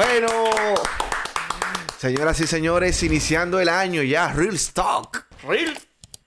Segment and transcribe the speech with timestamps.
[0.00, 0.28] Bueno,
[1.98, 5.26] señoras y señores, iniciando el año ya, Real Stock.
[5.46, 5.78] Real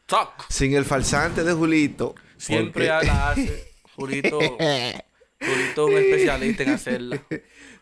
[0.05, 0.45] Talk.
[0.47, 2.13] Sin el falsante de Julito.
[2.37, 3.73] Siempre porque- la hace.
[3.95, 5.01] Julito, Julito
[5.39, 7.23] es un especialista en hacerla.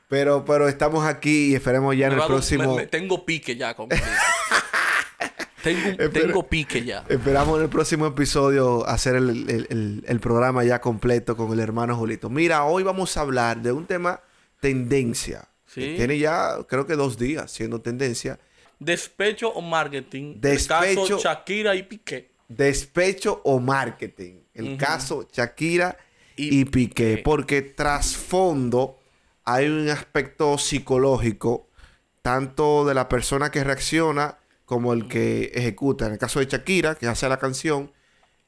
[0.08, 2.76] Pero, pero estamos aquí y esperemos ya en el próximo.
[2.78, 3.90] me- me- tengo pique ya con
[5.64, 6.10] tengo, Espera.
[6.10, 7.04] tengo pique ya.
[7.10, 11.60] Esperamos en el próximo episodio hacer el, el- el- el programa ya completo con el
[11.60, 12.30] hermano Julito.
[12.30, 14.22] Mira, hoy vamos a hablar de un tema
[14.62, 15.50] tendencia.
[15.74, 15.94] Sí.
[15.96, 18.40] tiene ya, creo que dos días siendo tendencia.
[18.80, 20.34] Despecho o marketing.
[20.36, 21.02] El Despecho.
[21.04, 22.32] caso Shakira y Piqué.
[22.48, 24.42] Despecho o marketing.
[24.54, 25.98] El caso Shakira
[26.36, 27.12] y, Y Piqué.
[27.12, 27.22] Piqué.
[27.24, 28.98] Porque trasfondo
[29.46, 31.70] hay un aspecto psicológico,
[32.22, 36.06] tanto de la persona que reacciona como el que ejecuta.
[36.08, 37.92] En el caso de Shakira, que hace la canción,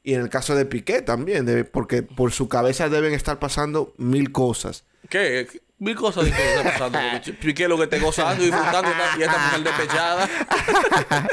[0.02, 3.94] y en el caso de Piqué también, de- porque por su cabeza deben estar pasando
[3.98, 4.84] mil cosas.
[5.08, 5.46] ¿Qué?
[5.84, 6.98] Mil cosas diferentes pasando.
[7.40, 10.28] Piqué lo que esté gozando y disfrutando y esta- mujer despechada.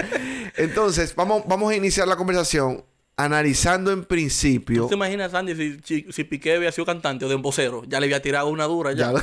[0.58, 2.84] Entonces, vamos, vamos a iniciar la conversación
[3.18, 4.84] analizando en principio.
[4.84, 7.84] ¿Tú te imaginas, Sandy, si, si, si Piqué había sido cantante o de vocero?
[7.88, 9.14] Ya le había tirado una dura ya.
[9.14, 9.22] Ya.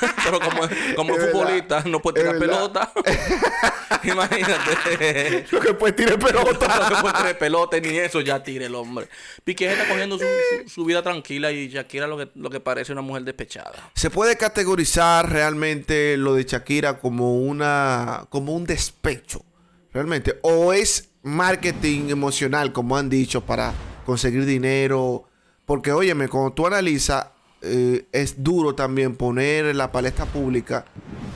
[0.24, 0.60] Pero como,
[0.96, 1.32] como Es es verdad.
[1.32, 2.92] futbolista, no puede tirar Es pelota.
[4.04, 5.46] Imagínate.
[5.50, 6.88] Lo que puede tirar pelota.
[6.90, 9.08] no puede tirar pelota ni eso, ya tire el hombre.
[9.44, 12.92] Piqué está cogiendo su, su- su vida tranquila y Shakira lo que, lo que parece
[12.92, 13.90] una mujer despechada.
[13.94, 19.44] Se puede categorizar realmente lo de Shakira como una como un despecho,
[19.92, 23.72] realmente, o es marketing emocional, como han dicho, para
[24.06, 25.24] conseguir dinero,
[25.66, 27.26] porque óyeme, cuando tú analizas
[27.62, 30.84] eh, es duro también poner en la palestra pública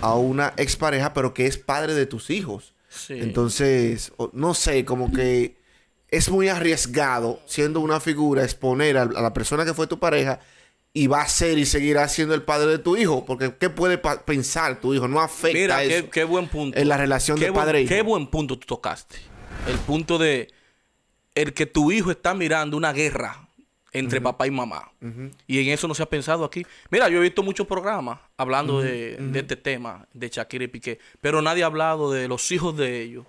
[0.00, 2.74] a una expareja, pero que es padre de tus hijos.
[2.88, 3.14] Sí.
[3.18, 5.56] Entonces, no sé, como que
[6.08, 10.40] es muy arriesgado siendo una figura exponer a, la persona que fue tu pareja
[10.92, 13.96] y va a ser y seguirá siendo el padre de tu hijo, porque ¿qué puede
[13.96, 15.08] pensar tu hijo?
[15.08, 16.78] No afecta Mira, eso qué, qué buen punto.
[16.78, 17.88] en la relación Qué de buen- padre e hijo.
[17.88, 19.16] Qué buen punto tú tocaste.
[19.66, 20.48] El punto de
[21.34, 23.41] el que tu hijo está mirando una guerra
[23.92, 24.90] entre papá y mamá.
[25.46, 26.66] Y en eso no se ha pensado aquí.
[26.90, 30.98] Mira, yo he visto muchos programas hablando de, de este tema, de Shakira y Piqué,
[31.20, 33.26] pero nadie ha hablado de los hijos de ellos.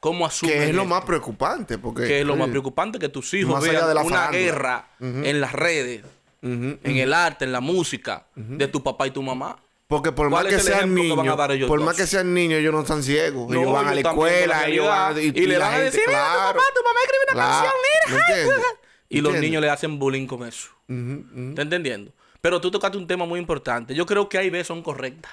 [0.00, 3.32] ¿Cómo asumen que es lo más preocupante, porque que es lo más preocupante que tus
[3.34, 4.38] hijos vean de la una farándula.
[4.44, 6.04] guerra en las redes,
[6.42, 9.56] en el arte, en la música de tu papá y tu mamá.
[9.88, 11.86] Porque por más ¿Cuál que sean que niños, ellos por dos?
[11.86, 13.48] más que sean niños, ellos no están ciegos.
[13.48, 15.20] No, ellos van a la escuela, la ellos van a.
[15.20, 17.70] Y le van a decir, "Mira, tu claro, papá, tu mamá escribe una claro,
[18.06, 18.66] canción, mira".
[19.08, 20.70] Y los niños le hacen bullying con eso.
[20.88, 21.24] Ujú.
[21.50, 22.12] ¿Estás entendiendo?
[22.40, 23.94] Pero tú tocaste un tema muy importante.
[23.94, 25.32] Yo creo que hay veces son correctas.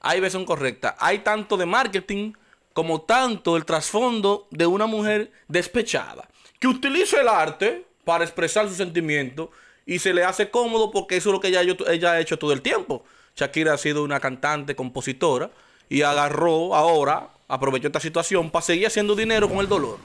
[0.00, 0.94] Hay veces son correctas.
[0.98, 2.32] Hay tanto de marketing
[2.72, 6.28] como tanto el trasfondo de una mujer despechada
[6.60, 9.48] que utiliza el arte para expresar sus sentimientos
[9.86, 12.52] y se le hace cómodo porque eso es lo que ella, ella ha hecho todo
[12.52, 13.04] el tiempo.
[13.34, 15.50] Shakira ha sido una cantante, compositora
[15.88, 19.98] y agarró ahora, aprovechó esta situación para seguir haciendo dinero con el dolor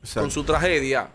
[0.00, 0.20] Exacto.
[0.22, 1.10] con su tragedia,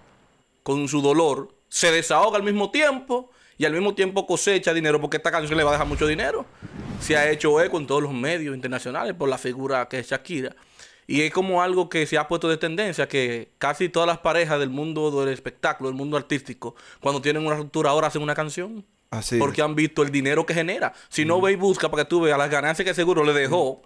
[0.70, 5.18] con su dolor, se desahoga al mismo tiempo y al mismo tiempo cosecha dinero porque
[5.18, 6.46] esta canción le va a dejar mucho dinero.
[7.02, 10.56] Se ha hecho eco en todos los medios internacionales por la figura que es Shakira.
[11.08, 14.60] Y es como algo que se ha puesto de tendencia, que casi todas las parejas
[14.60, 18.86] del mundo del espectáculo, del mundo artístico, cuando tienen una ruptura ahora hacen una canción.
[19.10, 19.42] Así es.
[19.42, 20.94] porque han visto el dinero que genera.
[21.10, 23.82] Si no ve y busca para que tú veas las ganancias que seguro le dejó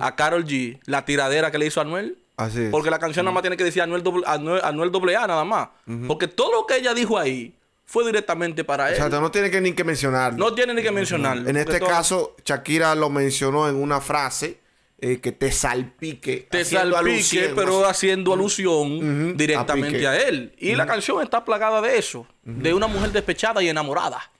[0.00, 2.18] a Carol G, la tiradera que le hizo a Anuel.
[2.36, 2.70] Así es.
[2.70, 5.44] Porque la canción nada más tiene que decir Anuel, doble, Anuel, Anuel doble A nada
[5.44, 5.68] más.
[6.06, 7.54] Porque todo lo que ella dijo ahí
[7.86, 8.94] fue directamente para él.
[8.94, 10.38] Exacto, no tiene que ni que mencionarlo.
[10.38, 11.48] No tiene ni que mencionarlo.
[11.48, 14.58] En este todo- caso, Shakira lo mencionó en una frase
[14.98, 16.48] eh, que te salpique.
[16.50, 20.54] Te salpique, alusión, pero haciendo alusión directamente a, él.
[20.58, 22.26] Y la canción está plagada de eso.
[22.42, 24.30] De una mujer despechada y enamorada.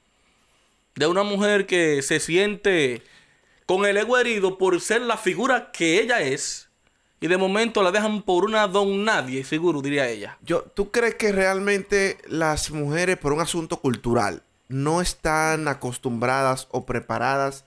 [0.94, 3.02] De una mujer que se siente
[3.66, 6.65] con el ego herido por ser la figura que ella es.
[7.20, 10.36] Y de momento la dejan por una don nadie, seguro, diría ella.
[10.42, 16.84] Yo, ¿Tú crees que realmente las mujeres, por un asunto cultural, no están acostumbradas o
[16.84, 17.64] preparadas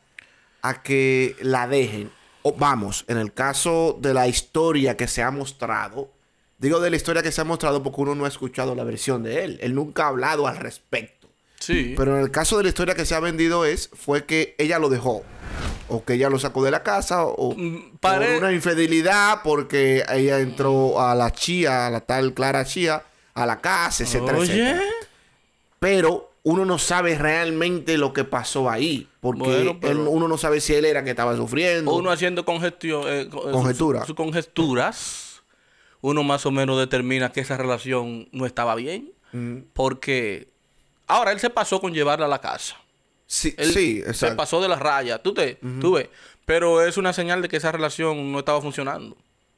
[0.61, 2.11] a que la dejen?
[2.43, 6.11] O, vamos, en el caso de la historia que se ha mostrado,
[6.59, 9.23] digo de la historia que se ha mostrado porque uno no ha escuchado la versión
[9.23, 9.57] de él.
[9.61, 11.18] Él nunca ha hablado al respecto.
[11.59, 11.93] Sí.
[11.97, 14.79] Pero en el caso de la historia que se ha vendido es, fue que ella
[14.79, 15.23] lo dejó.
[15.89, 20.39] O que ella lo sacó de la casa, o Mm, por una infidelidad, porque ella
[20.39, 23.03] entró a la chía, a la tal Clara Chía,
[23.33, 24.53] a la casa, etcétera, Oye.
[24.69, 24.81] etcétera.
[25.79, 29.07] Pero uno no sabe realmente lo que pasó ahí.
[29.19, 31.91] Porque Bueno, pero- él- uno no sabe si él era que estaba sufriendo.
[31.91, 34.01] O uno haciendo eh, eh, Conjetura.
[34.01, 35.41] su- su conjeturas,
[36.01, 39.11] uno más o menos determina que esa relación no estaba bien.
[39.33, 40.47] Mm, Porque
[41.09, 42.77] ahora él se pasó con llevarla a la casa.
[43.25, 44.37] Sí, Él sí, se exacto.
[44.37, 45.21] pasó de la raya.
[45.21, 46.09] ¿Tú, te, tú ves.
[46.45, 49.15] Pero es una señal de que esa relación no estaba funcionando.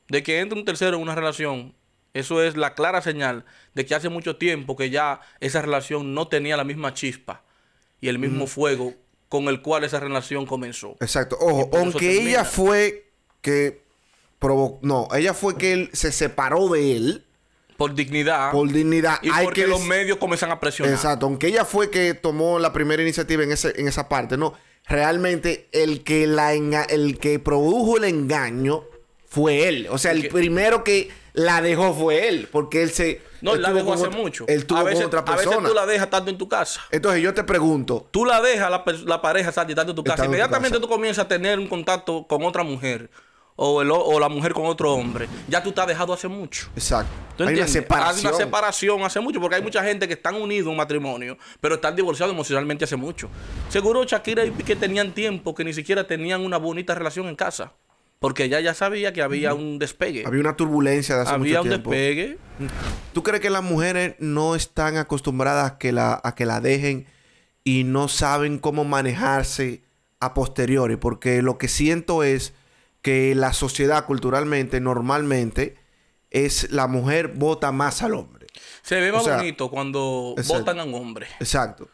[0.10, 1.74] De que entre un tercero en una relación,
[2.14, 6.28] eso es la clara señal de que hace mucho tiempo que ya esa relación no
[6.28, 7.44] tenía la misma chispa
[8.02, 8.94] y el mismo fuego
[9.30, 10.98] con el cual esa relación comenzó.
[11.00, 11.38] Exacto.
[11.40, 13.10] Ojo, aunque ella fue
[13.42, 13.84] que
[14.38, 14.80] provocó.
[14.82, 17.26] No, ella fue que él se separó de él
[17.78, 19.20] Por dignidad por dignidad.
[19.24, 20.94] y Hay porque que los medios comienzan a presionar.
[20.94, 21.26] Exacto.
[21.26, 24.54] Aunque ella fue que tomó la primera iniciativa en, ese, en esa parte, no.
[24.88, 28.84] Realmente el que, la enga- el que produjo el engaño
[29.28, 29.88] fue él.
[29.90, 32.50] O sea, el Porque- primero que la dejó fue él.
[32.52, 33.22] Porque él se.
[33.42, 34.46] No, él la dejó hace otra- mucho.
[34.48, 35.68] Él tuvo a veces, con otra a veces persona.
[35.70, 36.82] tú la dejas estando en tu casa.
[36.92, 38.08] Entonces yo te pregunto.
[38.12, 40.18] Tú la dejas, la, la pareja está estando en tu casa.
[40.18, 40.82] Tu Inmediatamente casa.
[40.82, 43.10] tú comienzas a tener un contacto con otra mujer.
[43.56, 45.28] O, el o- la mujer con otro hombre.
[45.48, 46.68] Ya tú estás dejado hace mucho.
[46.76, 47.12] Exacto.
[47.38, 48.28] ¿Tú Hay una separación.
[48.28, 51.38] Hay una separación hace mucho, porque hay mucha gente que están unidos en un matrimonio,
[51.60, 53.30] pero están divorciados emocionalmente hace mucho.
[53.70, 57.74] Seguro Shakira y Piqué tenían tiempo que ni siquiera tenían una bonita relación en casa,
[58.20, 60.24] porque ella ya sabía que había un despegue.
[60.26, 61.90] Había una turbulencia de hace Había mucho un tiempo.
[61.92, 62.38] despegue.
[63.14, 67.06] ¿Tú crees que las mujeres no están acostumbradas a que la, a que la dejen
[67.64, 69.84] y no saben cómo manejarse
[70.20, 70.96] a posteriori?
[70.96, 72.54] Porque lo que siento es
[73.02, 75.76] que la sociedad culturalmente, normalmente,
[76.30, 78.48] es la mujer vota más al hombre.
[78.84, 80.60] Se ve más O sea, bonito cuando exacto.
[80.60, 81.88] votan a un hombre, Exacto.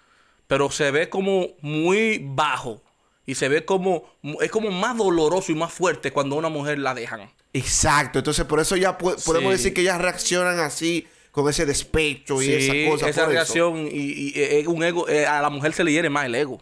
[0.47, 2.81] pero se ve como muy bajo
[3.25, 4.03] y se ve como
[4.41, 7.29] es como más doloroso y más fuerte cuando a una mujer la dejan.
[7.53, 8.19] Exacto.
[8.19, 9.57] Entonces, por eso ya po- podemos Sí.
[9.57, 13.09] decir que ellas reaccionan así, con ese despecho y esa cosa.
[13.09, 14.33] esa reacción y,
[14.65, 16.61] un ego, eh, a la mujer se le hiere más el ego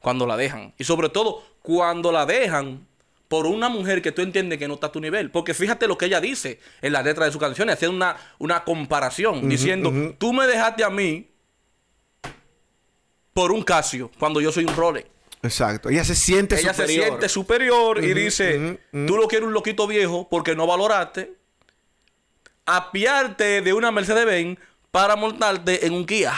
[0.00, 0.74] cuando la dejan.
[0.78, 2.86] Y sobre todo cuando la dejan
[3.28, 5.30] por una mujer que tú entiendes que no está a tu nivel.
[5.30, 8.64] Porque fíjate lo que ella dice en la letra de su canción, haciendo una, una
[8.64, 11.28] comparación, diciendo, tú me dejaste a mí
[13.32, 15.08] por un Casio cuando yo soy un Rolex.
[15.42, 15.88] Exacto.
[15.90, 17.02] Ella se siente Ella superior.
[17.04, 21.34] se siente superior y dice, tú lo quieres un loquito viejo porque no valoraste,
[22.64, 24.58] apiarte de una Mercedes-Benz
[24.90, 26.32] para montarte en un Kia.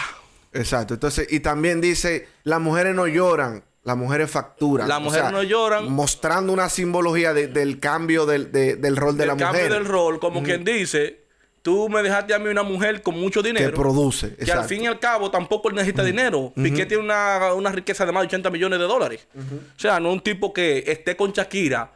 [0.53, 0.95] Exacto.
[0.95, 4.87] Entonces, y también dice, las mujeres no lloran, las mujeres facturan.
[4.89, 5.91] Las O mujeres sea, no lloran.
[5.91, 9.73] Mostrando una simbología de- del cambio del, de- del rol de el la cambio mujer.
[9.73, 11.25] del rol, como quien dice,
[11.63, 13.71] tú me dejaste a mí una mujer con mucho dinero.
[13.71, 14.29] Que produce.
[14.37, 14.63] Que exacto.
[14.63, 16.53] al fin y al cabo tampoco él necesita dinero.
[16.55, 19.27] Piqué tiene una, una riqueza de más de 80 millones de dólares.
[19.37, 21.93] O sea, no un tipo que esté con Shakira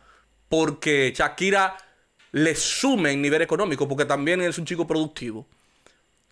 [0.49, 1.77] porque Shakira
[2.33, 5.47] le sume en nivel económico, porque también es un chico productivo.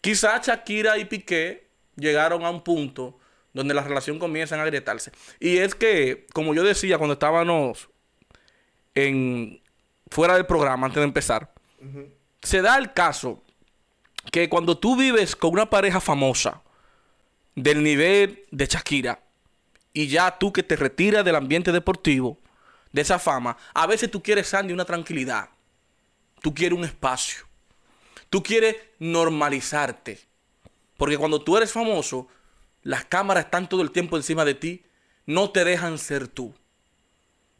[0.00, 1.66] Quizás Shakira y Piqué
[1.96, 3.18] llegaron a un punto
[3.52, 5.12] donde la relación comienza a agrietarse.
[5.38, 7.88] Y es que, como yo decía cuando estábamos
[8.94, 9.60] en
[10.10, 11.52] fuera del programa antes de empezar,
[12.42, 13.42] se da el caso
[14.32, 16.62] que cuando tú vives con una pareja famosa
[17.54, 19.22] del nivel de Shakira
[19.92, 22.38] y ya tú que te retiras del ambiente deportivo,
[22.92, 25.48] de esa fama, a veces tú quieres Sandy una tranquilidad.
[26.42, 27.46] Tú quieres un espacio.
[28.28, 30.20] Tú quieres normalizarte.
[30.96, 32.28] Porque cuando tú eres famoso,
[32.82, 34.82] las cámaras están todo el tiempo encima de ti,
[35.26, 36.54] no te dejan ser tú.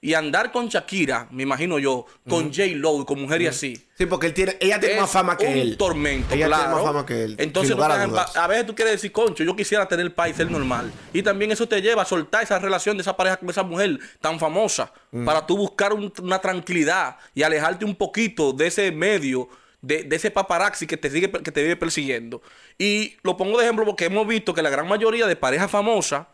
[0.03, 2.69] Y andar con Shakira, me imagino yo, con J.
[2.77, 3.87] Lo y con mujeres así.
[3.99, 5.77] Sí, porque él tiene, ella tiene más fama que un él.
[5.77, 6.63] tormento, Ella claro.
[6.63, 7.35] tiene más fama que él.
[7.37, 10.91] Entonces, no a veces tú quieres decir, concho, yo quisiera tener el país, ser normal.
[11.13, 13.99] Y también eso te lleva a soltar esa relación de esa pareja con esa mujer
[14.23, 14.91] tan famosa.
[15.27, 19.51] Para tú buscar un- una tranquilidad y alejarte un poquito de ese medio,
[19.83, 22.43] de, de ese paparazzi que te, sigue, que te vive persiguiendo.
[22.79, 26.27] Y lo pongo de ejemplo porque hemos visto que la gran mayoría de parejas famosas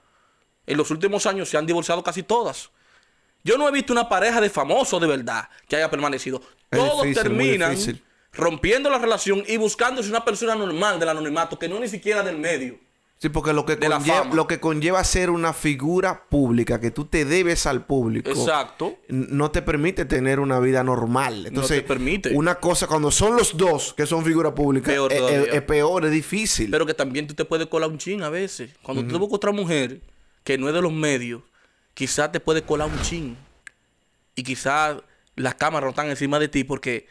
[0.67, 2.71] en los últimos años se han divorciado casi todas.
[3.45, 6.43] Yo no he visto una pareja de famosos de verdad que haya permanecido.
[6.71, 7.77] Es Todos difícil, terminan
[8.33, 12.39] rompiendo la relación y buscándose una persona normal del anonimato, que no ni siquiera del
[12.39, 12.79] medio.
[13.19, 17.25] Sí, porque lo que, conlleva, lo que conlleva ser una figura pública, que tú te
[17.25, 18.29] debes al público.
[18.29, 18.99] Exacto.
[19.09, 21.47] No te permite tener una vida normal.
[21.47, 22.35] Entonces, te permite.
[22.35, 25.41] Una cosa, cuando son los dos que son figuras públicas, Peor es, todavía.
[25.45, 26.71] es- es peor, es difícil.
[26.71, 28.71] Pero que también tú te puedes colar un chin a veces.
[28.83, 30.03] Cuando tú te buscas otra mujer
[30.45, 31.41] que no es de los medios,
[31.95, 33.37] quizás te puede colar un chin.
[34.35, 34.99] Y quizás
[35.37, 37.07] las cámaras no están encima de ti porque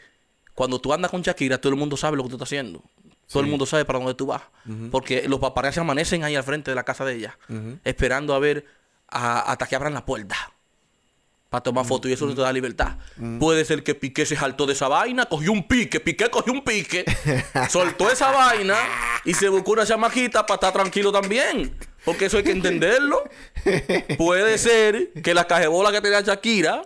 [0.54, 2.84] cuando tú andas con Shakira, todo el mundo sabe lo que tú estás haciendo.
[3.30, 4.42] Todo el mundo sabe para dónde tú vas.
[4.90, 7.38] Porque los paparazzi amanecen ahí al frente de la casa de ella,
[7.84, 8.64] esperando a ver
[9.08, 10.36] a- hasta que abran la puerta.
[11.48, 12.96] Para tomar fotos y eso no te da libertad.
[13.38, 16.62] Puede ser que Piqué se saltó de esa vaina, cogió un pique, Piqué cogió un
[16.64, 17.04] pique,
[17.70, 18.76] soltó esa vaina
[19.24, 21.76] y se buscó una chamaquita para estar tranquilo también.
[22.04, 23.22] Porque eso hay que entenderlo.
[24.18, 26.82] Puede ser que la cajebola que tenía Shakira,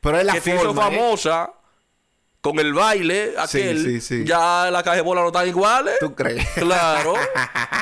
[0.00, 0.70] Pero es la que se hizo.
[0.70, 1.50] ¿eh?
[2.40, 4.24] Con el baile, Sí, aquel, sí, sí.
[4.24, 5.94] ya las cajas de bola no están iguales.
[6.00, 6.46] ¿Tú crees?
[6.54, 7.14] Claro.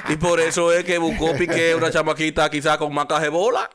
[0.09, 3.71] y por eso es que buscó Piqué una chamaquita quizás con más cajas de bola.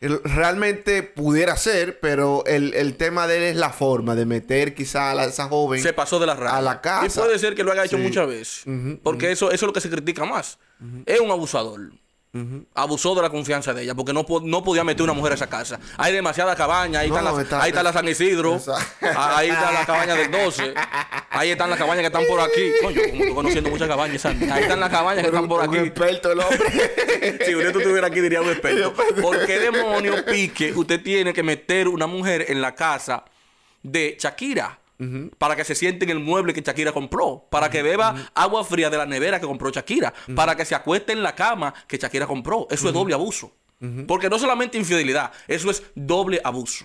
[0.00, 4.72] El- Realmente pudiera ser, pero el, el tema de él es la forma de meter
[4.74, 5.82] quizá a la- esa joven.
[5.82, 6.56] Se pasó de la raya.
[6.56, 7.06] A la casa.
[7.06, 8.02] Y puede ser que lo haya hecho Sí.
[8.04, 8.64] muchas veces.
[9.02, 10.58] Porque eso, eso es lo que se critica más.
[11.04, 11.80] Es un abusador.
[12.74, 15.34] Abusó de la confianza de ella porque no, po- no podía meter una mujer a
[15.36, 15.78] esa casa.
[15.96, 17.00] Hay demasiada cabaña.
[17.00, 18.54] Ahí, No, están las- está- ahí está la San Isidro.
[18.56, 19.06] Exacto.
[19.06, 20.74] a- Ahí está la cabaña del 12.
[21.30, 22.70] Ahí están las cabañas que están por aquí.
[22.82, 24.22] Coño, como estoy conociendo muchas cabañas.
[24.22, 24.50] Sandy.
[24.50, 25.86] Ahí están las cabañas que están por Un aquí.
[25.88, 26.58] experto el hombre.
[27.46, 28.92] si usted estuviera aquí diría un experto.
[29.20, 33.24] ¿Por qué demonio pique usted tiene que meter una mujer en la casa
[33.82, 34.78] de Shakira?
[35.38, 37.46] Para que se siente en el mueble que Shakira compró.
[37.50, 40.12] Para que beba agua fría de la nevera que compró Shakira.
[40.34, 42.66] Para que se acueste en la cama que Shakira compró.
[42.70, 43.52] Eso es doble abuso.
[44.06, 46.84] Porque no solamente infidelidad, eso es doble abuso.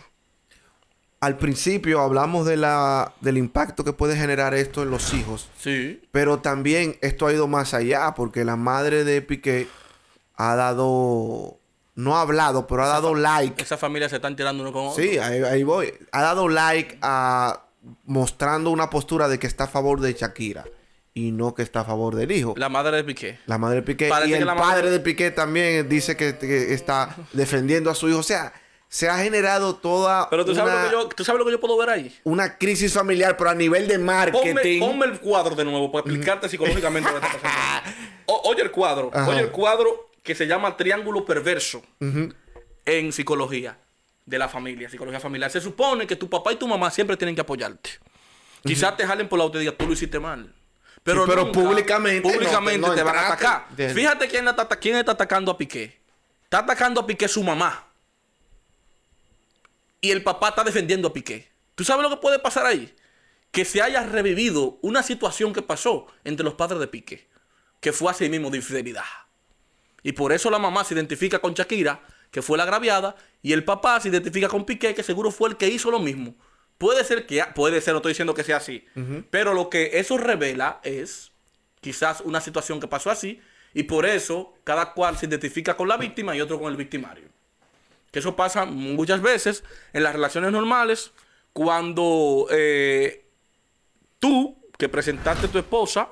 [1.20, 5.48] Al principio hablamos de la, del impacto que puede generar esto en los hijos.
[5.58, 6.02] Sí.
[6.12, 9.70] Pero también esto ha ido más allá porque la madre de Piqué
[10.36, 11.60] ha dado,
[11.96, 13.62] no ha hablado, pero ha dado like.
[13.62, 15.02] Esas familias se están tirando uno con otro.
[15.02, 15.94] Sí, ahí, ahí voy.
[16.12, 17.63] Ha dado like a
[18.06, 20.66] mostrando una postura de que está a favor de Shakira
[21.14, 22.54] y no que está a favor del hijo.
[22.58, 23.40] La, La madre de Piqué.
[23.48, 26.74] madre de Piqué Parece y el la madre- padre de Piqué también dice que, que
[26.74, 28.20] está defendiendo a su hijo.
[28.20, 28.54] O sea,
[28.88, 31.60] se ha generado toda Pero tú sabes, lo que yo, tú sabes lo que yo
[31.60, 32.16] puedo ver ahí.
[32.24, 34.80] una crisis familiar, pero a nivel de marketing.
[34.80, 37.90] ponme el cuadro de nuevo para explicarte psicológicamente lo que está pasando.
[38.26, 39.12] O- oye el cuadro.
[39.14, 39.28] Ajá.
[39.30, 41.84] Oye el cuadro que se llama triángulo perverso
[42.86, 43.78] en psicología
[44.26, 45.50] de la familia, psicología familiar.
[45.52, 47.90] Se supone que tu papá y tu mamá siempre tienen que apoyarte.
[48.64, 50.54] Quizás te jalen por la autoridad, tú lo hiciste mal.
[51.04, 53.68] Pero, Sí, pero nunca- públicamente públicamente no te van a atacar.
[53.76, 56.00] Fíjate quién, está, quién está atacando a Piqué.
[56.46, 57.88] Está atacando a Piqué su mamá.
[60.02, 61.50] Y el papá está defendiendo a Piqué.
[61.76, 62.94] ¿Tú sabes lo que puede pasar ahí?
[63.52, 67.28] Que se haya revivido una situación que pasó entre los padres de Piqué.
[67.80, 69.04] Que fue así mismo de infidelidad.
[70.04, 72.02] Y por eso la mamá se identifica con Shakira,
[72.34, 75.56] que fue la agraviada, y el papá se identifica con Piqué, que seguro fue el
[75.56, 76.36] que hizo lo mismo.
[76.78, 78.86] Puede ser que, puede ser, no estoy diciendo que sea así,
[79.30, 81.32] pero lo que eso revela es
[81.80, 83.40] quizás una situación que pasó así,
[83.74, 87.30] y por eso cada cual se identifica con la víctima y otro con el victimario.
[88.12, 89.64] Que eso pasa muchas veces
[89.94, 91.12] en las relaciones normales,
[91.54, 93.26] cuando eh,
[94.20, 96.10] tú, que presentaste a tu esposa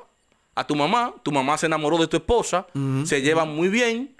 [0.53, 2.67] a tu mamá, tu mamá se enamoró de tu esposa,
[3.05, 4.15] se llevan muy bien,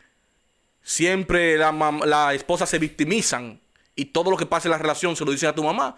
[0.81, 1.71] siempre la,
[2.05, 3.59] la esposa se victimizan
[3.95, 5.95] y todo lo que pasa en la relación se lo dicen a tu mamá,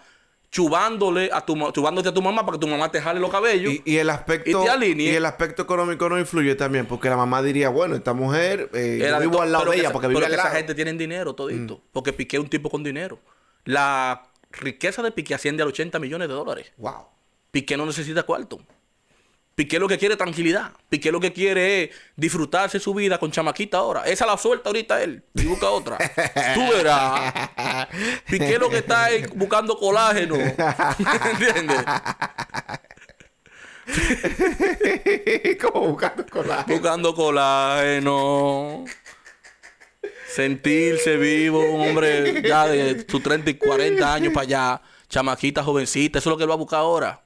[0.50, 3.72] chubándole a tu, chubándote a tu mamá para que tu mamá te jale los cabellos.
[3.72, 5.12] Y, y el aspecto Y te alinee.
[5.12, 8.98] y el aspecto económico no influye también porque la mamá diría bueno esta mujer eh,
[9.08, 10.92] yo vivo al lado pero de ella porque pero vive al que esa gente tiene
[10.92, 11.80] dinero todito.
[11.92, 13.18] Porque Piqué es un tipo con dinero.
[13.64, 14.22] La
[14.52, 16.72] riqueza de Piqué asciende a 80 millones de dólares.
[16.76, 17.06] wow
[17.50, 18.60] Piqué no necesita cuarto.
[19.54, 20.72] Piqué lo que quiere es tranquilidad.
[20.88, 24.02] Piqué lo que quiere es disfrutarse su vida con chamaquita ahora.
[24.04, 25.96] Esa la suelta ahorita él y busca otra.
[26.54, 27.32] Tú verás.
[28.28, 30.34] Piqué lo que está es buscando colágeno.
[31.30, 31.84] ¿Entiendes?
[35.60, 38.84] como buscando colágeno Buscando colágeno.
[40.26, 44.82] Sentirse vivo, un hombre ya de sus 30 y 40 años para allá.
[45.08, 46.18] Chamaquita, jovencita.
[46.18, 47.23] Eso es lo que él va a buscar ahora.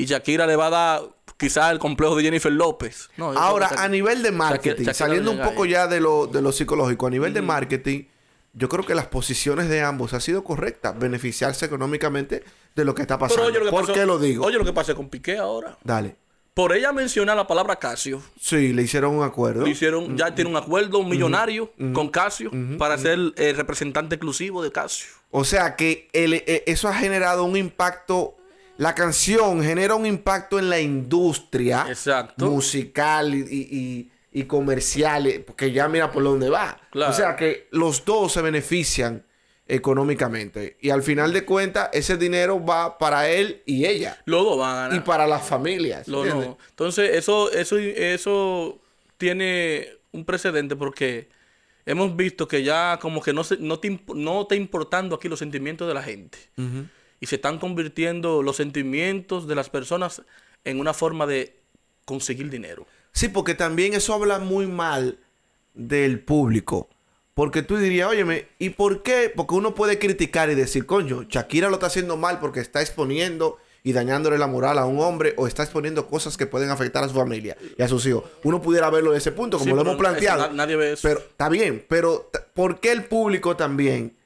[0.00, 1.02] Y Shakira le va a dar
[1.36, 3.08] quizás el complejo de Jennifer López.
[3.16, 5.70] No, ahora a nivel de marketing Shakira- Shakira saliendo un poco ahí.
[5.70, 8.04] ya de lo de lo psicológico a nivel de marketing
[8.52, 12.42] yo creo que las posiciones de ambos han sido correctas beneficiarse económicamente
[12.74, 14.44] de lo que está Pero pasando oye lo que ¿por pasó- qué lo digo?
[14.44, 15.78] Oye lo que pasa con Piqué ahora.
[15.84, 16.16] dale
[16.52, 20.50] Por ella mencionar la palabra Casio, sí le hicieron un acuerdo le hicieron, ya tiene
[20.50, 25.06] un acuerdo, un millonario con Casio para ser el representante exclusivo de Casio.
[25.30, 28.34] O sea que el- eh, eso ha generado un impacto.
[28.80, 32.46] La canción genera un impacto en la industria Exacto.
[32.46, 36.80] musical y, y- y- comercial, eh, porque ya mira por dónde va.
[36.90, 37.12] Claro.
[37.12, 39.24] O sea que los dos se benefician
[39.68, 40.76] económicamente.
[40.80, 44.20] Y al final de cuentas, ese dinero va para él y ella.
[44.24, 44.96] Los dos van a ganar.
[44.96, 46.08] Y para las familias.
[46.08, 46.56] No.
[46.70, 48.80] Entonces, eso, eso, eso
[49.18, 51.28] tiene un precedente porque
[51.86, 55.38] hemos visto que ya como que no, se, no, te, no está importando aquí los
[55.38, 56.38] sentimientos de la gente.
[57.20, 60.22] Y se están convirtiendo los sentimientos de las personas
[60.64, 61.56] en una forma de
[62.04, 62.86] conseguir dinero.
[63.12, 65.18] Sí, porque también eso habla muy mal
[65.74, 66.88] del público.
[67.34, 69.32] Porque tú dirías, óyeme, ¿y por qué?
[69.34, 73.58] Porque uno puede criticar y decir, coño, Shakira lo está haciendo mal porque está exponiendo
[73.82, 77.08] y dañándole la moral a un hombre o está exponiendo cosas que pueden afectar a
[77.08, 78.24] su familia y a sus hijos.
[78.44, 80.44] Uno pudiera verlo de ese punto, como Sí, lo hemos planteado.
[80.46, 81.08] eso nadie ve eso.
[81.08, 84.16] Pero está bien, pero ¿por qué el público también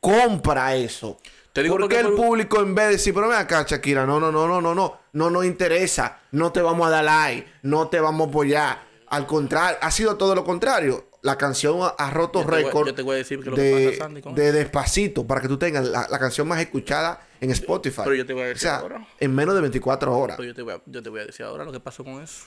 [0.00, 1.18] compra eso?
[1.52, 4.20] Te digo ¿Por porque el público en vez de decir, pero ven acá, Shakira, no,
[4.20, 7.88] no, no, no, no, no, no nos interesa, no te vamos a dar like, no
[7.88, 8.82] te vamos a apoyar?
[9.08, 11.08] Al contrario, ha sido todo lo contrario.
[11.22, 13.98] La canción ha, ha roto récord de,
[14.34, 18.02] de Despacito para que tú tengas la, la canción más escuchada en Spotify.
[18.04, 19.06] pero yo te voy a decir o sea, ahora.
[19.18, 20.36] en menos de 24 horas.
[20.38, 22.22] Pero yo te, voy a, yo te voy a decir ahora lo que pasó con
[22.22, 22.44] eso.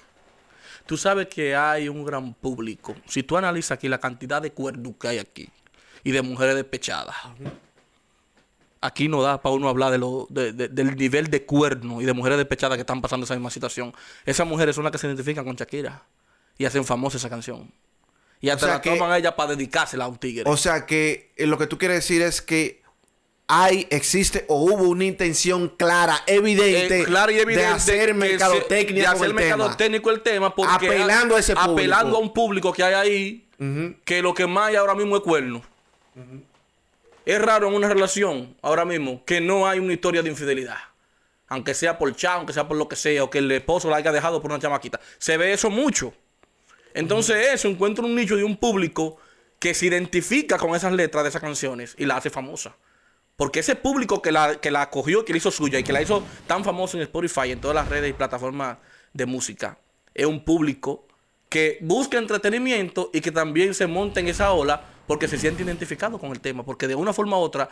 [0.87, 2.95] Tú sabes que hay un gran público.
[3.05, 5.51] Si tú analizas aquí la cantidad de cuernos que hay aquí
[6.03, 7.15] y de mujeres despechadas,
[8.81, 12.05] aquí no da para uno hablar de lo, de- de- del nivel de cuerno y
[12.05, 13.93] de mujeres despechadas que están pasando esa misma situación.
[14.25, 16.03] Esas mujeres son las que se identifican con Shakira
[16.57, 17.71] y hacen famosa esa canción.
[18.41, 20.43] Y hasta sea la que- toman a ella para dedicársela a un tigre.
[20.49, 22.83] O sea que eh, lo que tú quieres decir es que
[23.47, 29.01] hay, existe o hubo una intención clara, evidente, Eh, y evidente de hacer mercadotecnia se-
[29.01, 29.29] de hacer
[30.11, 31.71] el tema porque Apelando a ese público.
[31.73, 33.47] apelando a un público que hay ahí
[34.03, 35.61] que lo que más hay ahora mismo es cuerno
[37.25, 40.77] es raro en una relación ahora mismo que no hay una historia de infidelidad.
[41.47, 43.97] Aunque sea por chat aunque sea por lo que sea o que el esposo la
[43.97, 44.99] haya dejado por una chamaquita.
[45.17, 46.13] Se ve eso mucho.
[46.93, 49.17] Entonces eso encuentra un nicho de un público
[49.59, 52.75] que se identifica con esas letras de esas canciones y la hace famosa.
[53.35, 56.01] Porque ese público que la, que la cogió, que la hizo suya y que la
[56.01, 58.77] hizo tan famosa en Spotify, en todas las redes y plataformas
[59.13, 59.77] de música,
[60.13, 61.07] es un público
[61.49, 66.17] que busca entretenimiento y que también se monta en esa ola porque se siente identificado
[66.17, 66.63] con el tema.
[66.63, 67.69] Porque de una forma u otra,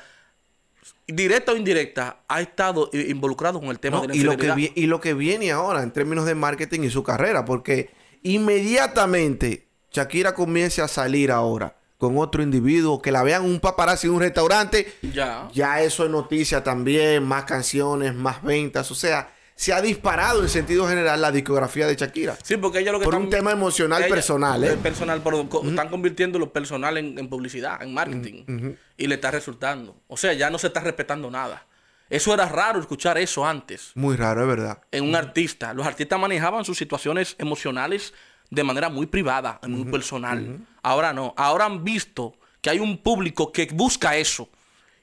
[1.07, 4.37] directa o indirecta, ha estado i- involucrado con el tema No, de la y, lo
[4.37, 7.89] que y lo que viene ahora en términos de marketing y su carrera, porque
[8.23, 14.13] inmediatamente Shakira comience a salir ahora con otro individuo, que la vean un paparazzi en
[14.13, 15.47] un restaurante, Ya.
[15.53, 19.31] ya eso es noticia también, más canciones, más ventas, o sea,
[19.61, 22.35] se ha disparado en sentido general la discografía de Shakira.
[22.41, 24.75] Sí, porque ella lo que Por están- un tema emocional ella- personal, ¿eh?
[24.81, 28.73] Personal, pero están convirtiendo lo personal en, en publicidad, en marketing.
[28.97, 29.95] Y le está resultando.
[30.07, 31.67] O sea, ya no se está respetando nada.
[32.09, 34.81] Eso era raro escuchar eso antes Muy raro, es verdad.
[34.91, 35.75] en un artista.
[35.75, 38.15] Los artistas manejaban sus situaciones emocionales
[38.49, 40.57] de manera muy privada, muy personal.
[40.81, 41.35] Ahora no.
[41.37, 44.49] Ahora han visto que hay un público que busca eso.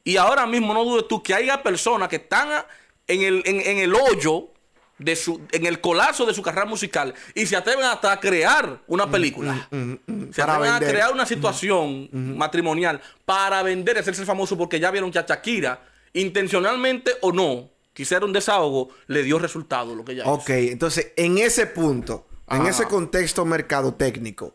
[0.03, 2.49] Y ahora mismo no dudes tú que haya personas que están
[3.07, 4.51] en el, en, en el hoyo,
[4.99, 8.81] de su, en el colapso de su carrera musical y se atreven hasta a crear
[8.87, 9.69] una película.
[9.71, 15.11] Se Para atreven a crear una situación matrimonial para vender hacerse famoso porque ya vieron
[15.11, 15.81] que a Shakira,
[16.13, 20.33] intencionalmente o no, quisiera un desahogo, le dio resultado lo que ella hizo.
[20.33, 24.55] Ok, entonces en ese punto, en ese contexto mercadotécnico,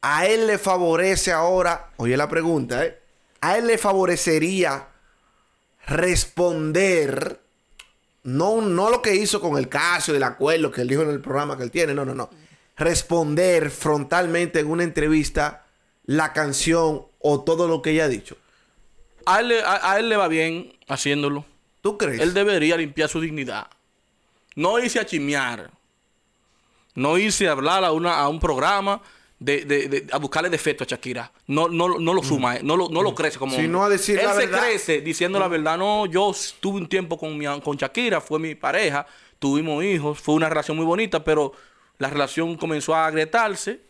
[0.00, 2.98] a él le favorece ahora, oye la pregunta, ¿eh?
[3.40, 4.88] A él le favorecería
[5.86, 7.40] responder,
[8.24, 11.20] no, no lo que hizo con el caso del acuerdo que él dijo en el
[11.20, 12.30] programa que él tiene, no, no, no.
[12.76, 15.66] Responder frontalmente en una entrevista
[16.04, 18.36] la canción o todo lo que ella ha dicho.
[19.26, 21.44] A él, a él le va bien haciéndolo.
[21.80, 22.20] ¿Tú crees?
[22.20, 23.66] Él debería limpiar su dignidad.
[24.54, 25.70] No irse a chimear.
[26.94, 29.02] No irse a hablar a, una, a un programa
[29.44, 31.32] de, de- de- a buscarle defecto a Shakira.
[31.46, 33.56] No, no, no lo suma, eh, no, lo, no lo crece como.
[33.56, 33.80] Hombre.
[33.82, 34.60] a decir Él la se verdad.
[34.60, 35.76] crece diciendo la verdad.
[35.78, 39.06] No, yo tuve un tiempo con, mi, con Shakira, fue mi pareja,
[39.38, 41.52] tuvimos hijos, fue una relación muy bonita, pero
[41.98, 43.80] la relación comenzó a agrietarse.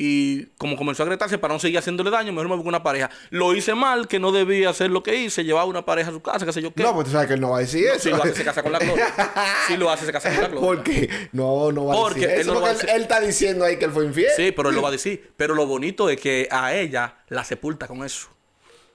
[0.00, 3.10] Y como comenzó a agrietarse para no seguir haciéndole daño, mejor me busco una pareja.
[3.30, 6.22] Lo hice mal, que no debía hacer lo que hice, llevaba una pareja a su
[6.22, 6.84] casa, qué sé yo qué.
[6.84, 7.98] No, pues tú sabes que él no va a decir eso.
[7.98, 9.12] Si lo hace, se casa con la gloria.
[9.66, 10.66] Si lo hace, se casa con la gloria.
[10.68, 11.28] ¿Por qué?
[11.32, 12.54] No, no va Porque a decir él eso.
[12.54, 12.90] no porque decir.
[12.90, 14.30] él está diciendo ahí que él fue infiel.
[14.36, 15.32] Sí, pero él lo va a decir.
[15.36, 18.28] Pero lo bonito es que a ella la sepulta con eso.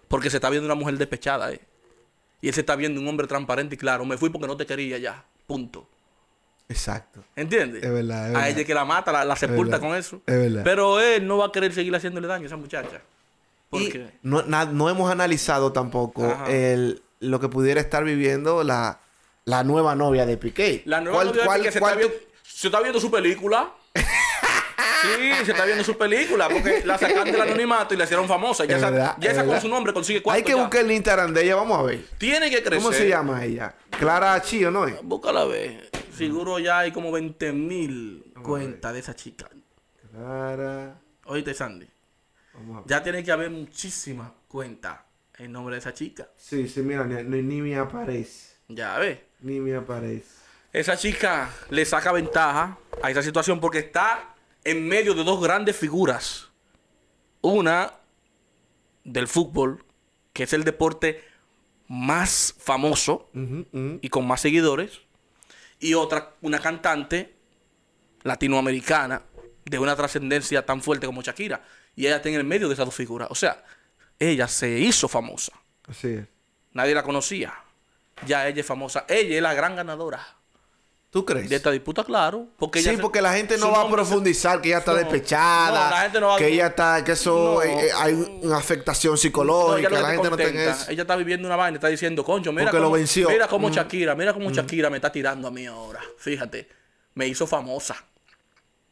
[0.07, 1.59] Porque se está viendo una mujer despechada, ¿eh?
[2.39, 4.05] Y él se está viendo un hombre transparente y claro.
[4.05, 5.25] Me fui porque no te quería ya.
[5.47, 5.89] Punto.
[6.69, 7.23] Exacto.
[7.35, 7.83] ¿Entiendes?
[7.83, 10.21] Es verdad, es A ella que la mata, la, la sepulta con eso.
[10.25, 10.61] es verdad.
[10.63, 13.01] Pero él no va a querer seguir haciéndole daño a esa muchacha.
[13.71, 14.07] Y Porque...
[14.23, 16.49] no, na- no hemos analizado tampoco Ajá.
[16.51, 18.99] el, lo que pudiera estar viviendo la,
[19.45, 20.83] la nueva novia de Piqué.
[20.85, 22.99] La nueva ¿Cuál- novia de cuál- Piqué se, cuál está tú- viendo, se está viendo
[22.99, 23.71] su película.
[25.01, 26.49] sí, se está viendo su película.
[26.49, 28.65] Porque la sacaron del anonimato y la hicieron famosa.
[28.65, 29.61] Ya, Es esa, verdad, ya es verdad.
[29.61, 30.55] su nombre consigue cuarto Hay que ya.
[30.61, 32.05] buscar el Instagram de ella, vamos a ver.
[32.17, 32.77] Tiene que crecer.
[32.83, 33.73] ¿Cómo se llama ella?
[33.99, 34.87] Clara Chío, ¿no?
[34.87, 34.95] es?
[35.03, 35.89] Búscala a ver.
[36.17, 39.49] Seguro ya hay como 20 mil cuentas de esa chica.
[40.11, 40.99] Clara.
[41.25, 41.87] Oíste, Sandy.
[42.85, 44.99] Ya tiene que haber muchísimas cuentas
[45.37, 46.29] en nombre de esa chica.
[46.37, 48.57] Sí, sí, mira, ni, ni- me aparece.
[48.67, 49.19] Ya ves.
[49.41, 50.27] Ni me aparece.
[50.71, 55.75] Esa chica le saca ventaja a esa situación porque está en medio de dos grandes
[55.75, 56.49] figuras.
[57.41, 57.93] Una
[59.03, 59.83] del fútbol,
[60.31, 61.23] que es el deporte
[61.87, 63.29] más famoso
[64.01, 65.01] y con más seguidores.
[65.83, 67.35] Y otra, una cantante
[68.23, 69.21] latinoamericana
[69.65, 71.61] de una trascendencia tan fuerte como Shakira.
[71.93, 73.27] Y ella está en el medio de esas dos figuras.
[73.29, 73.61] O sea,
[74.17, 75.51] ella se hizo famosa.
[75.85, 76.27] Así es.
[76.71, 77.53] Nadie la conocía.
[78.25, 79.05] Ya ella es famosa.
[79.09, 80.25] Ella es la gran ganadora
[81.13, 81.47] ¿Tú crees?
[81.47, 82.47] de esta disputa, claro.
[82.57, 86.01] Porque sí, porque la gente no va a profundizar que ella está despechada, no, la
[86.01, 87.61] gente no va a- que ella está, que eso No.
[87.61, 90.71] eh, eh, hay una afectación psicológica, no la gente no contenta.
[90.71, 90.89] eso.
[90.91, 93.29] Ella está viviendo una vaina, está diciendo, concho, mira Porque lo cómo, venció.
[93.29, 93.73] mira cómo Mm.
[93.73, 96.01] Shakira, mira cómo Shakira me está tirando a mí ahora.
[96.17, 96.67] Fíjate,
[97.13, 97.95] me hizo famosa.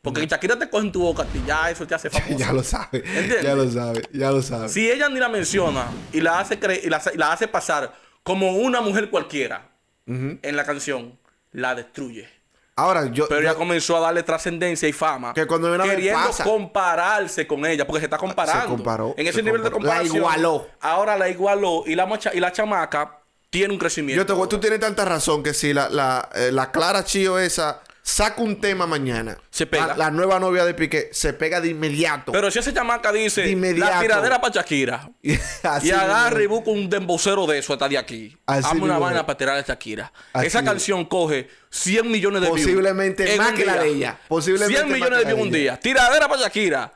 [0.03, 2.38] Porque Shakira te coge en tu boca y ya eso te hace famosa.
[2.38, 3.41] ya lo sabe, ¿Entiendes?
[3.43, 4.69] ya lo sabe, ya lo sabe.
[4.69, 7.47] Si ella ni la menciona y la hace cre- y la, hace- y la hace
[7.47, 9.69] pasar como una mujer cualquiera
[10.07, 11.17] en la canción,
[11.53, 12.27] la destruye.
[12.75, 15.33] Ahora, yo, Pero yo- ella comenzó a darle trascendencia y fama.
[15.33, 16.43] Que cuando viene a ver queriendo pasa.
[16.43, 18.61] compararse con ella, porque se está comparando.
[18.63, 19.93] Se comparó, En ese se nivel de comparó.
[19.93, 20.17] La comparación.
[20.17, 20.67] igualó.
[20.79, 24.25] Ahora la igualó y la, mocha- y la chamaca tiene un crecimiento.
[24.25, 27.81] yo te tú tienes tanta razón que si la, la, eh, la Clara Chío esa
[28.03, 29.87] saca un tema mañana, Se pega.
[29.87, 32.31] La, la nueva novia de Piqué se pega de inmediato.
[32.31, 33.91] Pero si esa chamaca dice De inmediato.
[33.91, 35.33] la tiradera para Shakira y
[35.63, 38.37] así y agarra y busca un dembocero de eso hasta de aquí.
[38.45, 40.11] Hazme una vaina para tirar a Shakira.
[40.33, 42.61] Así Esa canción coge 100 millones de views.
[42.61, 44.17] Posiblemente en más que la de ella.
[44.27, 45.79] Posiblemente 100 más millones de views un día.
[45.79, 46.93] Tiradera para Shakira.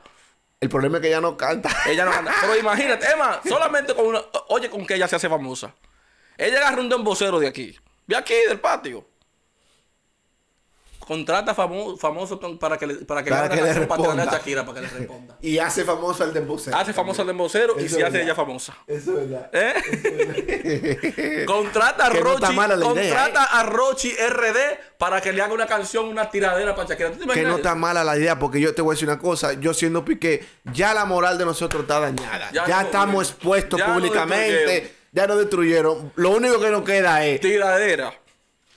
[0.59, 1.69] El problema es que ella no canta.
[1.87, 2.33] Ella no anda.
[2.41, 4.21] Pero imagínate, Emma, solamente con una.
[4.47, 5.75] Oye, con que ella se hace famosa.
[6.37, 7.77] Ella agarra un dembocero de aquí.
[8.07, 9.07] De aquí, del patio.
[11.05, 14.25] Contrata famo- famoso con- para que le, para que Para le que tirarle a responda.
[14.25, 15.37] Shakira para que le responda.
[15.41, 16.75] Y hace famoso al dembocero.
[16.77, 18.75] Hace famoso al dembocero y se hace ella famosa.
[18.87, 19.49] Eso es verdad.
[19.53, 21.43] ¿Eh?
[21.47, 22.79] contrata a Que Rochi, idea, ¿eh?
[22.81, 24.57] contrata a Rochi RD
[24.97, 27.11] para que le haga una canción, una tiradera para Shakira.
[27.11, 29.19] ¿Tú te Que no está mala la idea, porque yo te voy a decir una
[29.19, 29.53] cosa.
[29.53, 32.49] Yo siendo Piqué, ya la moral de nosotros está dañada.
[32.51, 34.95] Ya Ya, no- estamos expuestos ya públicamente.
[35.11, 36.11] ya nos destruyeron.
[36.15, 37.39] Lo único que nos queda es...
[37.41, 38.11] Tiradera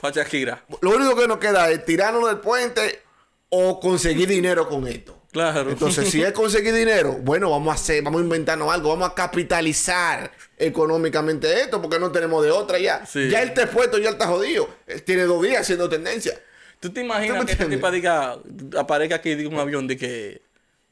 [0.01, 0.65] para Shakira.
[0.81, 3.03] Lo único que nos queda es tirarnos del puente
[3.51, 5.17] o conseguir dinero con esto.
[5.33, 5.71] Claro.
[5.71, 9.15] Entonces, si es conseguir dinero, bueno, vamos a hacer, vamos a inventarnos algo, vamos a
[9.15, 13.05] capitalizar económicamente esto, porque no tenemos de otra ya.
[13.07, 13.29] Sí.
[13.29, 14.69] Ya él está expuesto, ya él está jodido.
[14.87, 16.39] Él tiene dos días haciendo tendencia.
[16.81, 17.79] ¿Tú te imaginas ¿Tú que este entiendes?
[17.79, 18.39] tipo diga,
[18.79, 20.43] aparezca aquí diga un avión de que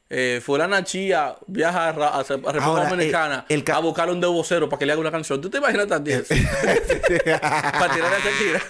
[0.09, 4.79] eh, fulana chía viaja a, República Ahora, Dominicana el- el a buscar un vocero para
[4.79, 5.41] que le haga una canción?
[5.41, 6.23] ¿Tú te imaginas también?
[6.27, 8.61] para tirar a Shakira.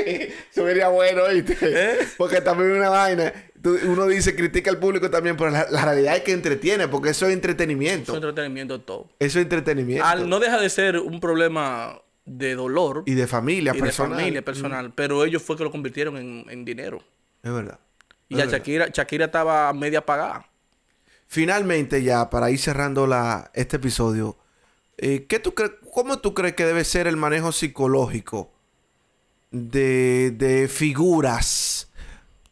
[0.50, 1.56] Eso sería bueno, ¿viste?
[1.62, 1.98] ¿Eh?
[2.16, 3.32] Porque también una vaina.
[3.62, 7.10] tú- uno dice, critica al público también, pero la, la realidad es que entretiene, porque
[7.10, 8.12] eso es entretenimiento.
[8.12, 9.08] Eso es entretenimiento todo.
[9.18, 10.04] Eso es entretenimiento.
[10.04, 14.18] Al- no deja de ser un problema de dolor Y de familia, y de personal.
[14.18, 17.02] familia personal, pero ellos fue que lo convirtieron en, en dinero.
[17.42, 17.78] Es verdad.
[18.28, 18.58] Y Es a verdad.
[18.58, 20.46] Shakira, Shakira estaba media pagada.
[21.26, 24.36] Finalmente, ya, para ir cerrando la, este episodio,
[24.98, 25.54] eh, ¿qué tú
[25.92, 28.52] ¿cómo tú crees que debe ser el manejo psicológico
[29.50, 31.90] de, de figuras?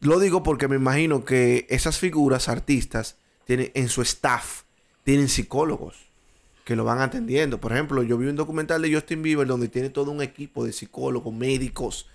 [0.01, 4.63] Lo digo porque me imagino que esas figuras artistas tienen en su staff,
[5.05, 6.09] tienen psicólogos
[6.69, 7.59] que lo van atendiendo.
[7.59, 10.73] Por ejemplo, yo vi un documental de Justin Bieber donde tiene todo un equipo de
[10.75, 12.11] psicólogos, médicos.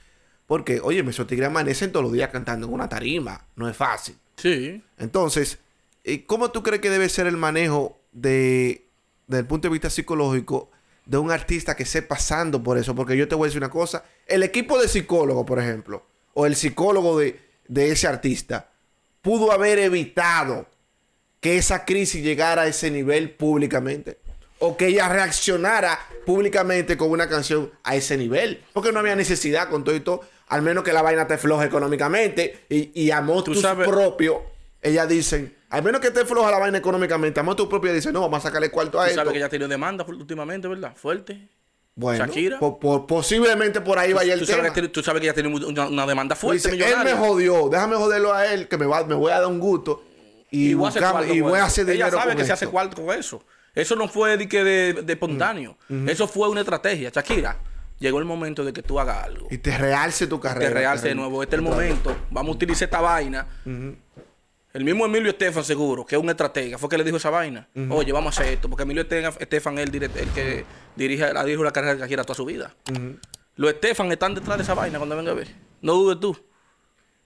[0.45, 3.47] Porque, oye, esos tigres amanecen todos los días cantando en una tarima.
[3.55, 4.15] No es fácil.
[4.35, 4.79] Sí.
[4.99, 5.57] Entonces,
[6.03, 8.85] eh, ¿cómo tú crees que debe ser el manejo de,
[9.25, 10.69] desde el punto de vista psicológico
[11.05, 12.95] de un artista que esté pasando por eso?
[12.95, 14.03] Porque yo te voy a decir una cosa.
[14.27, 18.69] El equipo de psicólogo, por ejemplo, o el psicólogo de, de ese artista,
[19.21, 20.67] pudo haber evitado
[21.39, 24.17] que esa crisis llegara a ese nivel públicamente.
[24.59, 28.63] O que ella reaccionara públicamente con una canción a ese nivel.
[28.71, 30.21] Porque no había necesidad con todo y todo.
[30.47, 34.41] Al menos que la vaina te floja económicamente y, y a motus sabes- propio,
[34.81, 38.21] ellas dicen, al menos que te floja la vaina económicamente, a motus propio dicen, no,
[38.21, 39.21] vamos a sacarle cuarto a Tú esto.
[39.23, 40.95] sabes que ha tenido demanda últimamente, ¿verdad?
[40.95, 41.49] Fuerte.
[41.95, 42.57] Bueno, Shakira.
[42.59, 44.57] po- po- posiblemente por ahí vaya el Tú tema.
[44.59, 47.69] sabes, que, tú sabes que ella tiene una, una demanda fuerte, dices, él me jodió,
[47.69, 50.03] déjame joderlo a él, que me, va, me voy a dar un gusto.
[50.49, 52.53] Y, Y voy a hacer y voy a hacer dinero Ella sabe con que se
[52.53, 53.43] hace cuarto con eso.
[53.75, 55.77] Eso no fue de, de, de espontáneo.
[56.07, 57.09] Eso fue una estrategia.
[57.09, 57.57] Shakira,
[57.97, 59.47] llegó el momento de que tú hagas algo.
[59.49, 60.67] Y te realce tu carrera.
[60.67, 61.41] Que realce de nuevo.
[61.41, 62.15] Este es el momento.
[62.29, 63.47] Vamos a utilizar esta vaina.
[64.73, 67.67] El mismo Emilio Estefan, seguro, que es un estratega, fue que le dijo esa vaina.
[67.91, 68.67] Oye, vamos a hacer esto.
[68.69, 69.91] Porque Emilio Estefan es el,
[70.33, 72.73] que dirige, la dirige la carrera de Shakira toda su vida.
[73.55, 75.47] Los Estefan están detrás de esa vaina cuando venga a ver.
[75.81, 76.35] No dudes tú.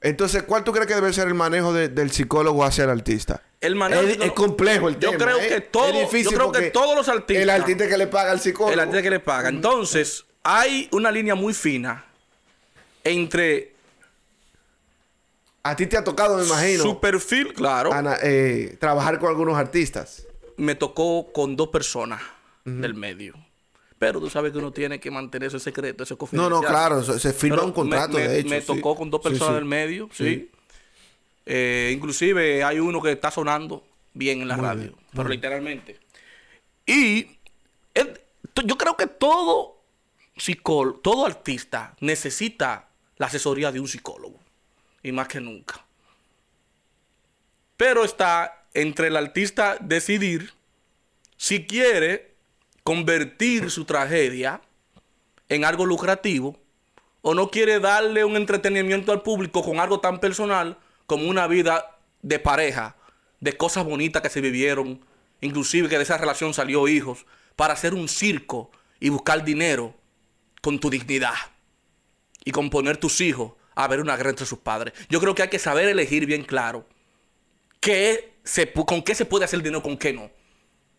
[0.01, 3.41] Entonces, ¿cuál tú crees que debe ser el manejo de- del psicólogo hacia el artista?
[3.61, 5.23] El manejo- es, es complejo el Yo tema.
[5.23, 5.47] creo ¿eh?
[5.47, 8.31] que todo- Es difícil yo creo que todos los artistas- El artista que le paga
[8.31, 8.73] al psicólogo.
[8.73, 9.49] El artista que le paga.
[9.49, 12.05] Entonces, hay una línea muy fina
[13.03, 13.73] entre
[15.69, 17.91] A ti te ha tocado, me imagino, su perfil, claro.
[17.91, 20.25] Ana, eh, trabajar con algunos artistas.
[20.55, 22.21] Me tocó con dos personas
[22.65, 23.33] del medio.
[23.99, 26.51] Pero tú sabes que uno tiene que mantener ese secreto, ese No, confidencial.
[26.51, 28.49] no, claro, se, firma Pero un contrato, me, de hecho.
[28.49, 28.67] Me sí.
[28.67, 29.55] tocó con dos personas sí.
[29.55, 30.51] del medio, sí.
[31.45, 35.99] Eh, inclusive hay uno que está sonando bien en la Muy radio, bien, pero literalmente.
[36.85, 37.37] Y
[38.65, 39.77] yo creo que todo
[40.35, 44.39] psicólogo, todo artista necesita la asesoría de un psicólogo.
[45.07, 45.85] Y más que nunca.
[47.77, 50.51] Pero está entre el artista decidir
[51.37, 52.35] si quiere
[52.83, 54.59] convertir su tragedia
[55.47, 56.59] en algo lucrativo
[57.21, 61.97] o no quiere darle un entretenimiento al público con algo tan personal como una vida
[62.21, 62.97] de pareja,
[63.39, 64.99] de cosas bonitas que se vivieron,
[65.39, 69.95] inclusive que de esa relación salió hijos, para hacer un circo y buscar dinero
[70.61, 71.35] con tu dignidad
[72.43, 74.93] y con poner tus hijos a ver una guerra entre sus padres.
[75.07, 76.85] Yo creo que hay que saber elegir bien claro
[77.79, 80.31] qué se, con qué se puede hacer dinero, con qué no.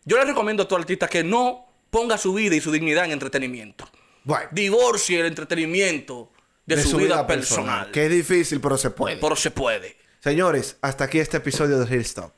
[0.05, 3.11] Yo le recomiendo a todo artista que no ponga su vida y su dignidad en
[3.11, 3.89] entretenimiento.
[4.23, 6.31] Bueno, Divorcie el entretenimiento
[6.65, 7.91] de, su, vida, personal.
[7.91, 9.17] Que es difícil, pero se puede.
[9.17, 9.97] Pero se puede.
[10.21, 12.31] Señores, hasta aquí este episodio de Real Stop.